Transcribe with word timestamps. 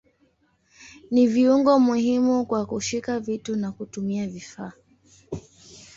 Ni 1.11 1.27
viungo 1.27 1.79
muhimu 1.79 2.45
kwa 2.45 2.65
kushika 2.65 3.19
vitu 3.19 3.55
na 3.55 3.71
kutumia 3.71 4.27
vifaa. 4.27 4.71